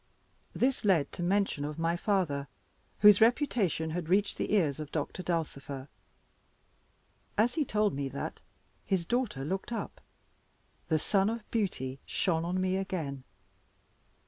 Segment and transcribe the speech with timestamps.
[0.55, 2.47] This led to the mention of my father,
[3.01, 5.89] whose reputation had reached the ears of Doctor Dulcifer.
[7.37, 8.41] As he told me that,
[8.83, 10.01] his daughter looked up
[10.87, 13.23] the sun of beauty shone on me again!